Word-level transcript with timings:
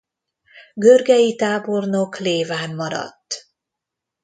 Görgei 0.73 1.35
tábornok 1.35 2.17
Léván 2.17 2.75
maradt. 2.75 3.33